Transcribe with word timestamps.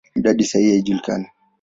Idadi 0.17 0.43
sahihi 0.45 0.71
haijulikani. 0.71 1.25